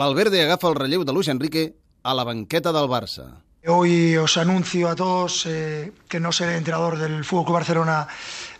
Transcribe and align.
Valverde 0.00 0.40
agafa 0.40 0.70
el 0.70 0.76
relleu 0.80 1.04
de 1.04 1.12
Luis 1.12 1.28
Enrique 1.28 1.76
a 2.02 2.14
la 2.14 2.24
banqueta 2.24 2.72
del 2.72 2.88
Barça. 2.88 3.44
Hoy 3.68 4.16
os 4.16 4.38
anuncio 4.40 4.88
a 4.88 4.96
todos 4.96 5.44
eh, 5.44 5.92
que 6.08 6.18
no 6.18 6.32
seré 6.32 6.56
entrenador 6.56 6.96
del 6.96 7.20
Fútbol 7.22 7.44
Club 7.44 7.60
Barcelona 7.60 8.08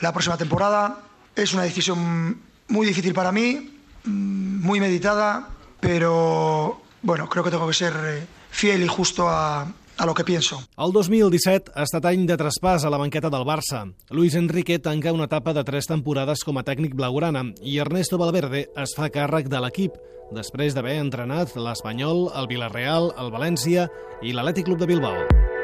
la 0.00 0.14
próxima 0.14 0.38
temporada. 0.38 0.96
Es 1.36 1.52
una 1.52 1.64
decisión 1.64 2.40
muy 2.68 2.86
difícil 2.86 3.12
para 3.12 3.32
mí, 3.32 3.68
mm, 4.04 4.64
muy 4.64 4.80
meditada, 4.80 5.50
pero 5.78 6.80
bueno, 7.02 7.28
creo 7.28 7.44
que 7.44 7.50
tengo 7.50 7.68
que 7.68 7.74
ser 7.74 7.92
eh, 7.92 8.26
fiel 8.50 8.82
y 8.82 8.88
justo 8.88 9.28
a, 9.28 9.68
a 9.98 10.06
lo 10.06 10.14
que 10.14 10.24
pienso. 10.24 10.60
El 10.76 10.92
2017 10.92 11.72
ha 11.74 11.84
estat 11.86 12.08
any 12.10 12.26
de 12.28 12.36
traspàs 12.36 12.84
a 12.84 12.92
la 12.92 13.00
banqueta 13.00 13.30
del 13.32 13.46
Barça. 13.48 13.86
Luis 14.10 14.34
Enrique 14.34 14.78
tanca 14.78 15.12
una 15.12 15.28
etapa 15.30 15.54
de 15.54 15.64
tres 15.64 15.88
temporades 15.88 16.44
com 16.44 16.58
a 16.58 16.64
tècnic 16.64 16.94
blaugrana 16.94 17.46
i 17.62 17.78
Ernesto 17.80 18.18
Valverde 18.20 18.66
es 18.76 18.96
fa 18.96 19.10
càrrec 19.10 19.48
de 19.48 19.62
l'equip 19.64 19.96
després 20.36 20.74
d'haver 20.74 20.98
entrenat 21.00 21.54
l'Espanyol, 21.56 22.26
el 22.34 22.48
Villarreal, 22.50 23.12
el 23.16 23.30
València 23.30 23.90
i 24.22 24.34
l'Atlètic 24.34 24.66
Club 24.66 24.82
de 24.82 24.90
Bilbao. 24.90 25.55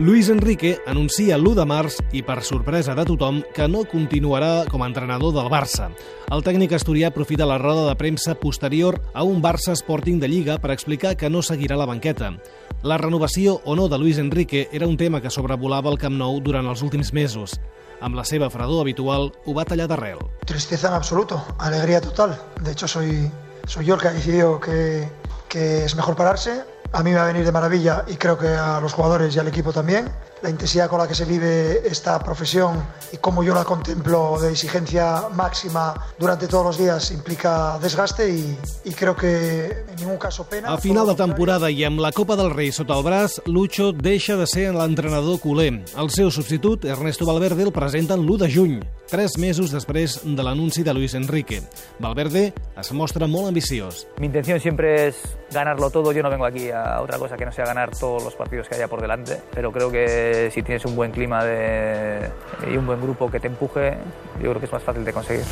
Luis 0.00 0.30
Enrique 0.30 0.78
anuncia 0.86 1.36
l'1 1.36 1.58
de 1.58 1.64
març 1.68 1.98
i 2.16 2.22
per 2.24 2.38
sorpresa 2.40 2.94
de 2.96 3.02
tothom 3.04 3.42
que 3.52 3.66
no 3.68 3.82
continuarà 3.84 4.64
com 4.72 4.80
a 4.80 4.86
entrenador 4.88 5.34
del 5.36 5.50
Barça. 5.52 5.90
El 6.32 6.40
tècnic 6.40 6.72
asturià 6.72 7.10
aprofita 7.10 7.44
la 7.44 7.58
roda 7.60 7.82
de 7.84 7.98
premsa 8.00 8.32
posterior 8.40 8.96
a 9.12 9.26
un 9.28 9.42
Barça 9.44 9.76
Sporting 9.76 10.16
de 10.16 10.30
Lliga 10.32 10.56
per 10.56 10.72
explicar 10.72 11.18
que 11.20 11.28
no 11.28 11.44
seguirà 11.44 11.76
la 11.76 11.84
banqueta. 11.84 12.32
La 12.80 12.96
renovació 12.96 13.58
o 13.66 13.76
no 13.76 13.90
de 13.92 14.00
Luis 14.00 14.16
Enrique 14.16 14.70
era 14.72 14.88
un 14.88 14.96
tema 14.96 15.20
que 15.20 15.28
sobrevolava 15.28 15.92
el 15.92 16.00
Camp 16.00 16.16
Nou 16.16 16.40
durant 16.40 16.64
els 16.64 16.80
últims 16.80 17.12
mesos. 17.12 17.60
Amb 18.00 18.16
la 18.16 18.24
seva 18.24 18.48
fredor 18.48 18.80
habitual, 18.80 19.34
ho 19.44 19.52
va 19.52 19.68
tallar 19.68 19.84
d'arrel. 19.92 20.24
Tristeza 20.48 20.88
en 20.88 20.94
absoluto, 20.94 21.44
alegría 21.58 22.00
total. 22.00 22.38
De 22.64 22.72
hecho, 22.72 22.88
soy, 22.88 23.28
soy 23.66 23.84
yo 23.84 23.96
el 23.96 24.00
que 24.00 24.08
ha 24.08 24.16
decidido 24.16 24.60
que, 24.60 25.06
que 25.50 25.84
es 25.84 25.94
mejor 25.94 26.16
pararse. 26.16 26.62
A 26.92 27.02
mí 27.02 27.10
me 27.10 27.16
va 27.16 27.22
a 27.22 27.26
venir 27.26 27.44
de 27.44 27.52
maravilla 27.52 28.04
y 28.08 28.16
creo 28.16 28.36
que 28.36 28.48
a 28.48 28.80
los 28.80 28.92
jugadores 28.92 29.34
y 29.34 29.38
al 29.38 29.46
equipo 29.46 29.72
también. 29.72 30.08
La 30.42 30.48
intensidad 30.48 30.88
con 30.88 30.98
la 30.98 31.06
que 31.06 31.14
se 31.14 31.26
vive 31.26 31.86
esta 31.86 32.18
profesión 32.18 32.82
y 33.12 33.18
cómo 33.18 33.42
yo 33.42 33.54
la 33.54 33.64
contemplo 33.64 34.38
de 34.40 34.52
exigencia 34.52 35.28
máxima 35.34 35.94
durante 36.18 36.48
todos 36.48 36.64
los 36.64 36.78
días 36.78 37.10
implica 37.10 37.78
desgaste 37.82 38.30
y, 38.30 38.58
y 38.84 38.92
creo 38.92 39.14
que 39.14 39.84
en 39.86 39.96
ningún 39.96 40.16
caso 40.16 40.44
pena. 40.48 40.72
A 40.72 40.78
final 40.78 41.06
de 41.06 41.14
temporada 41.14 41.68
i 41.70 41.84
amb 41.84 42.00
la 42.00 42.12
Copa 42.12 42.36
del 42.40 42.50
Rei 42.54 42.72
sota 42.72 42.96
el 42.96 43.04
braç, 43.04 43.40
Lucho 43.46 43.92
deixa 43.92 44.36
de 44.40 44.46
ser 44.46 44.72
l'entrenador 44.72 45.40
culer. 45.40 45.82
El 45.98 46.08
seu 46.08 46.30
substitut, 46.30 46.86
Ernesto 46.88 47.26
Valverde, 47.28 47.66
el 47.68 47.72
presenten 47.72 48.24
l'1 48.24 48.38
de 48.40 48.48
juny, 48.48 48.78
tres 49.10 49.36
mesos 49.36 49.74
després 49.74 50.20
de 50.24 50.42
l'anunci 50.42 50.82
de 50.86 50.94
Luis 50.94 51.14
Enrique. 51.18 51.60
Valverde 51.98 52.54
es 52.80 52.92
mostra 52.96 53.28
molt 53.28 53.52
ambiciós. 53.52 54.06
Mi 54.18 54.26
intención 54.26 54.60
siempre 54.60 55.08
es 55.08 55.20
ganarlo 55.52 55.90
todo. 55.90 56.12
Yo 56.12 56.22
no 56.22 56.30
vengo 56.30 56.46
aquí 56.46 56.70
a 56.70 57.00
otra 57.02 57.18
cosa 57.18 57.36
que 57.36 57.44
no 57.44 57.52
sea 57.52 57.66
ganar 57.66 57.90
todos 57.90 58.24
los 58.24 58.34
partidos 58.34 58.68
que 58.68 58.76
haya 58.76 58.88
por 58.88 59.02
delante, 59.02 59.40
pero 59.52 59.70
creo 59.72 59.90
que 59.90 60.29
si 60.50 60.62
tienes 60.62 60.84
un 60.84 60.96
buen 60.96 61.10
clima 61.10 61.44
de, 61.44 62.28
y 62.70 62.76
un 62.76 62.86
buen 62.86 63.00
grupo 63.00 63.30
que 63.30 63.40
te 63.40 63.48
empuje, 63.48 63.94
yo 64.42 64.50
creo 64.50 64.60
que 64.60 64.66
es 64.66 64.72
más 64.72 64.82
fácil 64.82 65.04
de 65.04 65.12
conseguir. 65.12 65.44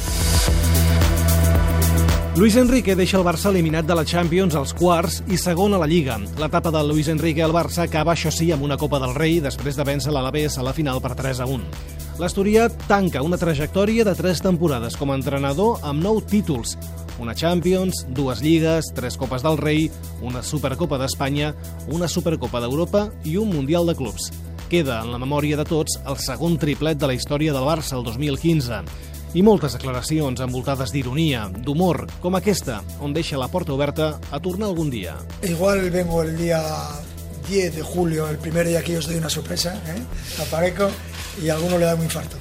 Luis 2.38 2.54
Enrique 2.54 2.94
deixa 2.94 3.18
el 3.18 3.24
Barça 3.26 3.50
eliminat 3.50 3.82
de 3.88 3.96
la 3.98 4.04
Champions 4.06 4.54
als 4.54 4.70
quarts 4.70 5.24
i 5.26 5.34
segon 5.34 5.72
a 5.74 5.80
la 5.82 5.88
Lliga. 5.90 6.20
L'etapa 6.38 6.70
de 6.70 6.84
Luis 6.86 7.08
Enrique 7.10 7.42
al 7.42 7.50
Barça 7.50 7.82
acaba, 7.82 8.12
això 8.14 8.30
sí, 8.30 8.52
amb 8.54 8.62
una 8.62 8.76
Copa 8.78 9.00
del 9.02 9.16
Rei 9.16 9.40
després 9.42 9.74
de 9.74 9.82
vèncer 9.82 10.14
l'Alavés 10.14 10.54
a 10.54 10.62
la 10.62 10.74
final 10.76 11.02
per 11.02 11.16
3 11.18 11.40
a 11.42 11.48
1. 11.50 11.66
L'Asturià 12.22 12.68
tanca 12.86 13.24
una 13.26 13.40
trajectòria 13.42 14.06
de 14.06 14.14
tres 14.14 14.38
temporades 14.42 14.94
com 14.98 15.10
a 15.10 15.18
entrenador 15.18 15.82
amb 15.82 16.02
nou 16.02 16.20
títols, 16.22 16.76
una 17.18 17.34
Champions, 17.34 18.04
dues 18.14 18.38
Lligues, 18.42 18.92
tres 18.94 19.18
Copes 19.18 19.42
del 19.42 19.58
Rei, 19.58 19.88
una 20.22 20.42
Supercopa 20.42 20.98
d'Espanya, 21.02 21.56
una 21.90 22.06
Supercopa 22.06 22.62
d'Europa 22.62 23.08
i 23.26 23.34
un 23.38 23.50
Mundial 23.50 23.90
de 23.90 23.98
Clubs. 23.98 24.30
Queda 24.68 24.98
en 25.00 25.14
la 25.14 25.18
memòria 25.20 25.56
de 25.56 25.64
tots 25.64 25.94
el 26.04 26.18
segon 26.20 26.58
triplet 26.60 26.98
de 27.00 27.08
la 27.08 27.14
història 27.16 27.54
del 27.56 27.64
Barça 27.64 27.96
el 27.96 28.02
2015 28.04 28.82
i 29.32 29.44
moltes 29.44 29.72
declaracions 29.78 30.42
envoltades 30.44 30.92
d'ironia, 30.92 31.46
d'humor, 31.64 32.02
com 32.20 32.36
aquesta, 32.36 32.82
on 33.00 33.16
deixa 33.16 33.40
la 33.40 33.48
porta 33.48 33.72
oberta 33.72 34.10
a 34.30 34.40
tornar 34.44 34.68
algun 34.68 34.90
dia. 34.92 35.16
Igual 35.48 35.88
vengo 35.90 36.20
el 36.22 36.36
día 36.36 36.60
10 37.48 37.76
de 37.76 37.82
julio, 37.82 38.28
el 38.28 38.36
primer 38.36 38.68
día 38.68 38.82
que 38.82 38.92
yo 38.92 38.98
os 38.98 39.06
doy 39.08 39.16
una 39.16 39.30
sorpresa, 39.30 39.80
¿eh? 39.88 40.02
aparezco 40.42 40.90
y 41.42 41.48
a 41.48 41.54
alguno 41.54 41.78
le 41.78 41.86
da 41.86 41.94
un 41.94 42.04
infarto. 42.04 42.36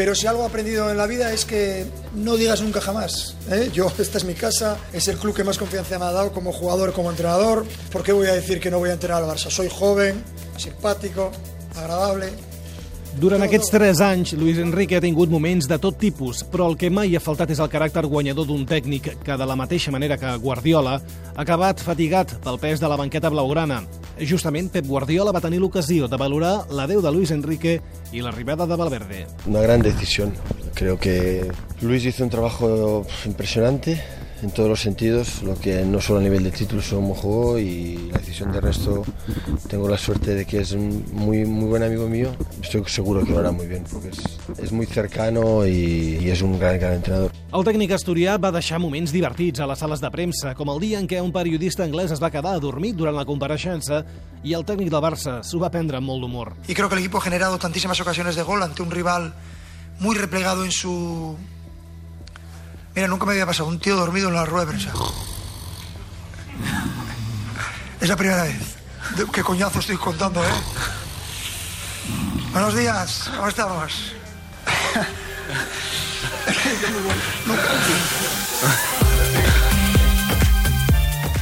Pero 0.00 0.14
si 0.14 0.26
algo 0.26 0.44
he 0.44 0.46
aprendido 0.46 0.90
en 0.90 0.96
la 0.96 1.06
vida 1.06 1.30
es 1.30 1.44
que 1.44 1.84
no 2.14 2.36
digas 2.36 2.62
nunca 2.62 2.80
jamás. 2.80 3.34
¿eh? 3.50 3.68
Yo, 3.70 3.92
esta 3.98 4.16
es 4.16 4.24
mi 4.24 4.32
casa, 4.32 4.78
es 4.94 5.08
el 5.08 5.18
club 5.18 5.36
que 5.36 5.44
más 5.44 5.58
confianza 5.58 5.98
me 5.98 6.06
ha 6.06 6.10
dado 6.10 6.32
como 6.32 6.54
jugador, 6.54 6.94
como 6.94 7.10
entrenador. 7.10 7.66
¿Por 7.92 8.02
qué 8.02 8.12
voy 8.12 8.26
a 8.28 8.32
decir 8.32 8.60
que 8.60 8.70
no 8.70 8.78
voy 8.78 8.88
a 8.88 8.94
entrenar 8.94 9.22
al 9.22 9.28
Barça? 9.28 9.50
Soy 9.50 9.68
joven, 9.68 10.24
simpático, 10.56 11.30
agradable, 11.76 12.30
Durant 13.18 13.42
aquests 13.42 13.72
tres 13.74 13.98
anys, 14.04 14.36
Luis 14.38 14.60
Enrique 14.62 14.94
ha 14.94 15.02
tingut 15.02 15.32
moments 15.32 15.66
de 15.66 15.76
tot 15.82 15.96
tipus, 15.98 16.44
però 16.46 16.68
el 16.70 16.76
que 16.78 16.92
mai 16.94 17.16
ha 17.18 17.22
faltat 17.22 17.50
és 17.50 17.58
el 17.58 17.70
caràcter 17.72 18.04
guanyador 18.06 18.46
d'un 18.46 18.62
tècnic 18.68 19.08
que, 19.24 19.36
de 19.36 19.48
la 19.50 19.56
mateixa 19.58 19.90
manera 19.90 20.16
que 20.20 20.36
Guardiola, 20.38 20.94
ha 21.00 21.42
acabat 21.42 21.82
fatigat 21.82 22.36
pel 22.44 22.60
pes 22.62 22.78
de 22.78 22.88
la 22.88 22.98
banqueta 23.00 23.32
blaugrana. 23.34 23.80
Justament, 24.20 24.70
Pep 24.70 24.86
Guardiola 24.86 25.34
va 25.34 25.42
tenir 25.42 25.58
l'ocasió 25.58 26.06
de 26.06 26.20
valorar 26.20 26.68
l'adeu 26.70 27.02
de 27.02 27.10
Luis 27.10 27.34
Enrique 27.34 27.80
i 28.14 28.22
l'arribada 28.22 28.68
de 28.70 28.78
Valverde. 28.78 29.26
Una 29.50 29.66
gran 29.66 29.82
decisión. 29.82 30.32
Creo 30.74 30.96
que 30.96 31.50
Luis 31.82 32.04
hizo 32.06 32.22
un 32.22 32.30
trabajo 32.30 33.04
impresionante 33.26 33.98
en 34.42 34.50
todos 34.50 34.68
los 34.68 34.80
sentidos, 34.80 35.42
lo 35.42 35.54
que 35.58 35.84
no 35.84 36.00
solo 36.00 36.20
a 36.20 36.22
nivel 36.22 36.44
de 36.44 36.50
títulos, 36.50 36.86
sino 36.86 37.00
como 37.00 37.14
jugó 37.14 37.58
y 37.58 37.96
la 38.10 38.18
decisión 38.18 38.52
de 38.52 38.60
resto 38.60 39.04
tengo 39.68 39.88
la 39.88 39.98
suerte 39.98 40.34
de 40.34 40.46
que 40.46 40.60
es 40.60 40.72
un 40.72 41.04
muy, 41.12 41.44
muy 41.44 41.68
buen 41.68 41.82
amigo 41.82 42.08
mío. 42.08 42.30
Estoy 42.62 42.82
seguro 42.86 43.24
que 43.24 43.32
lo 43.32 43.38
hará 43.38 43.50
muy 43.50 43.66
bien 43.66 43.84
porque 43.90 44.08
es, 44.08 44.18
es 44.58 44.72
muy 44.72 44.86
cercano 44.86 45.66
y, 45.66 46.18
y 46.20 46.30
és 46.30 46.42
un 46.42 46.58
gran, 46.58 46.78
gran 46.78 46.94
entrenador. 46.94 47.32
El 47.52 47.64
tècnic 47.66 47.92
asturià 47.96 48.36
va 48.38 48.52
deixar 48.54 48.78
moments 48.78 49.12
divertits 49.12 49.60
a 49.60 49.66
les 49.66 49.80
sales 49.82 50.00
de 50.00 50.10
premsa, 50.10 50.54
com 50.54 50.70
el 50.70 50.80
dia 50.80 51.00
en 51.02 51.08
què 51.10 51.20
un 51.20 51.32
periodista 51.34 51.82
anglès 51.84 52.12
es 52.14 52.22
va 52.22 52.30
quedar 52.30 52.54
adormit 52.56 52.96
durant 52.96 53.16
la 53.16 53.26
compareixença 53.26 54.04
i 54.46 54.54
el 54.54 54.64
tècnic 54.64 54.90
del 54.92 55.02
Barça 55.02 55.40
s'ho 55.44 55.58
va 55.60 55.72
prendre 55.72 55.98
amb 55.98 56.06
molt 56.06 56.22
d'humor. 56.22 56.54
Y 56.68 56.74
creo 56.74 56.88
que 56.88 56.94
el 56.94 57.00
equipo 57.00 57.18
ha 57.18 57.22
generado 57.22 57.58
tantísimas 57.58 58.00
ocasiones 58.00 58.36
de 58.36 58.42
gol 58.42 58.62
ante 58.62 58.82
un 58.82 58.90
rival 58.90 59.32
muy 60.00 60.16
replegado 60.16 60.64
en 60.64 60.72
su... 60.72 61.36
Mira, 62.94 63.08
nunca 63.08 63.24
me 63.24 63.32
había 63.32 63.46
pasado 63.46 63.68
un 63.68 63.78
tío 63.78 63.96
dormido 63.96 64.28
en 64.28 64.34
la 64.34 64.44
rueda 64.44 64.66
de 64.66 64.72
prensa. 64.72 64.92
Es 68.00 68.08
la 68.08 68.16
primera 68.16 68.42
vez. 68.42 68.76
¿Qué 69.32 69.42
coñazo 69.42 69.78
estoy 69.80 69.96
contando, 69.96 70.42
eh? 70.42 70.48
Buenos 72.52 72.74
días, 72.74 73.30
¿cómo 73.36 73.48
estamos? 73.48 74.12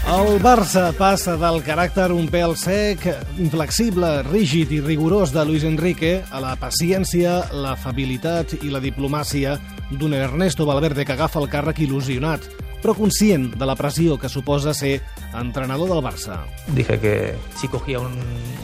El 0.09 0.39
Barça 0.41 0.87
passa 0.97 1.35
del 1.37 1.59
caràcter 1.61 2.07
un 2.15 2.31
pèl 2.33 2.55
sec, 2.57 3.03
inflexible, 3.37 4.23
rígid 4.25 4.71
i 4.73 4.79
rigorós 4.81 5.35
de 5.35 5.43
Luis 5.45 5.67
Enrique 5.69 6.15
a 6.33 6.41
la 6.41 6.55
paciència, 6.57 7.43
l'afabilitat 7.53 8.55
i 8.63 8.73
la 8.73 8.81
diplomàcia 8.81 9.59
d'un 9.91 10.17
Ernesto 10.17 10.65
Valverde 10.65 11.05
que 11.05 11.13
agafa 11.13 11.43
el 11.43 11.51
càrrec 11.53 11.83
il·lusionat, 11.85 12.49
però 12.81 12.97
conscient 12.97 13.51
de 13.61 13.69
la 13.69 13.77
pressió 13.77 14.17
que 14.17 14.33
suposa 14.33 14.73
ser 14.73 15.03
entrenador 15.37 15.93
del 15.93 16.01
Barça. 16.01 16.41
Dije 16.73 16.99
que 16.99 17.15
si 17.61 17.69
cogía 17.69 18.01
un 18.01 18.17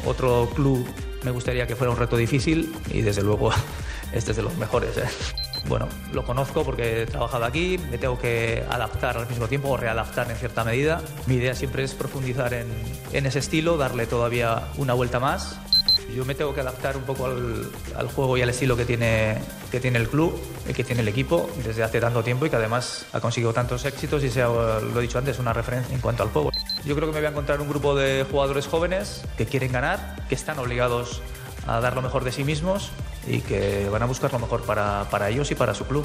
otro 0.07 0.49
club 0.57 0.89
me 1.25 1.31
gustaría 1.31 1.67
que 1.67 1.77
fuera 1.77 1.93
un 1.93 1.99
reto 1.99 2.17
difícil 2.17 2.73
y 2.91 3.03
desde 3.03 3.23
luego 3.23 3.51
este 4.13 4.31
es 4.33 4.37
de 4.39 4.43
los 4.45 4.57
mejores. 4.57 4.97
¿eh? 4.97 5.53
Bueno, 5.67 5.89
lo 6.13 6.25
conozco 6.25 6.63
porque 6.63 7.03
he 7.03 7.07
trabajado 7.07 7.45
aquí, 7.47 7.79
me 7.91 7.97
tengo 7.97 8.19
que 8.19 8.65
adaptar 8.69 9.17
al 9.17 9.27
mismo 9.29 9.49
tiempo 9.49 9.71
o 9.71 9.77
readaptar 9.77 10.31
en 10.31 10.37
cierta 10.37 10.63
medida. 10.63 11.01
Mi 11.27 11.37
idea 11.37 11.55
siempre 11.55 11.85
es 11.85 11.95
profundizar 11.95 12.53
en, 12.53 12.69
en 13.13 13.27
ese 13.27 13.39
estilo, 13.39 13.77
darle 13.79 14.07
todavía 14.07 14.65
una 14.77 14.93
vuelta 14.93 15.21
más. 15.21 15.59
Yo 16.15 16.25
me 16.27 16.35
tengo 16.35 16.55
que 16.55 16.61
adaptar 16.61 16.99
un 16.99 17.05
poco 17.05 17.27
al, 17.27 17.67
al 17.97 18.09
juego 18.09 18.37
y 18.37 18.43
al 18.43 18.51
estilo 18.51 18.77
que 18.77 18.85
tiene, 18.85 19.39
que 19.71 19.81
tiene 19.81 19.99
el 19.99 20.09
club, 20.09 20.39
que 20.77 20.85
tiene 20.85 21.01
el 21.01 21.09
equipo 21.09 21.49
desde 21.65 21.83
hace 21.83 21.99
tanto 21.99 22.23
tiempo 22.23 22.45
y 22.45 22.51
que 22.51 22.57
además 22.57 23.07
ha 23.13 23.21
conseguido 23.21 23.53
tantos 23.55 23.85
éxitos 23.87 24.23
y 24.23 24.31
sea, 24.31 24.47
lo 24.49 24.99
he 24.99 25.03
dicho 25.03 25.19
antes, 25.19 25.39
una 25.39 25.55
referencia 25.55 25.95
en 25.95 26.03
cuanto 26.03 26.23
al 26.23 26.29
juego. 26.29 26.51
Yo 26.85 26.95
creo 26.95 27.09
que 27.09 27.15
me 27.15 27.21
voy 27.21 27.27
a 27.27 27.31
encontrar 27.31 27.61
un 27.61 27.69
grupo 27.69 27.97
de 27.97 28.27
jugadores 28.31 28.67
jóvenes 28.67 29.23
que 29.39 29.47
quieren 29.47 29.73
ganar, 29.73 30.17
que 30.29 30.35
están 30.35 30.59
obligados 30.59 31.23
a 31.67 31.81
dar 31.81 31.95
lo 31.95 32.03
mejor 32.03 32.25
de 32.25 32.33
sí 32.33 32.45
mismos 32.45 32.91
y 33.27 33.41
que 33.41 33.89
van 33.89 34.03
a 34.03 34.07
buscar 34.07 34.33
lo 34.33 34.39
mejor 34.39 34.63
para, 34.63 35.07
para 35.11 35.31
ellos 35.31 35.51
y 35.51 35.55
para 35.55 35.75
su 35.75 35.85
club. 35.85 36.05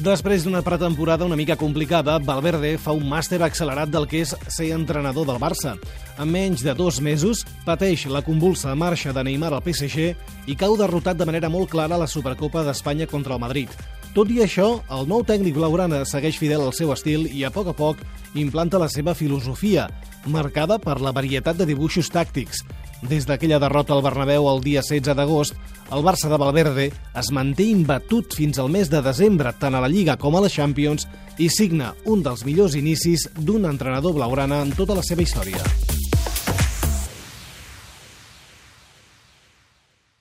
Després 0.00 0.44
d'una 0.46 0.62
pretemporada 0.62 1.26
una 1.26 1.36
mica 1.36 1.56
complicada, 1.58 2.14
Valverde 2.22 2.76
fa 2.78 2.94
un 2.96 3.08
màster 3.10 3.40
accelerat 3.42 3.90
del 3.90 4.06
que 4.08 4.22
és 4.22 4.32
ser 4.48 4.70
entrenador 4.72 5.26
del 5.28 5.40
Barça. 5.42 5.74
En 6.16 6.30
menys 6.30 6.62
de 6.64 6.72
dos 6.78 7.02
mesos, 7.04 7.42
pateix 7.66 8.06
la 8.08 8.22
convulsa 8.24 8.72
marxa 8.78 9.12
de 9.12 9.24
Neymar 9.26 9.50
al 9.52 9.64
PSG 9.66 10.14
i 10.46 10.56
cau 10.56 10.78
derrotat 10.78 11.18
de 11.18 11.26
manera 11.28 11.50
molt 11.52 11.68
clara 11.74 11.98
a 11.98 12.00
la 12.00 12.08
Supercopa 12.08 12.62
d'Espanya 12.64 13.10
contra 13.10 13.34
el 13.34 13.42
Madrid. 13.42 13.68
Tot 14.14 14.30
i 14.30 14.40
això, 14.42 14.80
el 14.90 15.04
nou 15.10 15.20
tècnic 15.26 15.58
blaugrana 15.58 16.00
segueix 16.08 16.38
fidel 16.38 16.64
al 16.64 16.72
seu 16.74 16.94
estil 16.94 17.28
i 17.28 17.44
a 17.44 17.50
poc 17.54 17.68
a 17.70 17.74
poc 17.76 18.00
implanta 18.34 18.80
la 18.80 18.88
seva 18.88 19.12
filosofia, 19.14 19.90
marcada 20.26 20.78
per 20.82 20.96
la 21.02 21.12
varietat 21.12 21.60
de 21.60 21.66
dibuixos 21.68 22.08
tàctics. 22.10 22.64
Des 23.08 23.24
d'aquella 23.24 23.58
derrota 23.58 23.94
al 23.96 24.02
Bernabéu 24.04 24.48
el 24.50 24.60
dia 24.60 24.82
16 24.84 25.16
d'agost, 25.16 25.54
el 25.90 26.04
Barça 26.04 26.28
de 26.28 26.38
Valverde 26.38 26.90
es 27.16 27.30
manté 27.32 27.70
imbatut 27.72 28.36
fins 28.36 28.60
al 28.60 28.68
mes 28.68 28.90
de 28.92 29.00
desembre 29.02 29.54
tant 29.58 29.74
a 29.74 29.80
la 29.80 29.88
Lliga 29.88 30.18
com 30.20 30.36
a 30.36 30.42
la 30.44 30.52
Champions 30.52 31.08
i 31.40 31.48
signa 31.48 31.94
un 32.04 32.22
dels 32.22 32.44
millors 32.44 32.76
inicis 32.76 33.30
d'un 33.38 33.64
entrenador 33.64 34.14
blaugrana 34.18 34.60
en 34.66 34.76
tota 34.76 34.98
la 34.98 35.06
seva 35.06 35.24
història. 35.24 35.64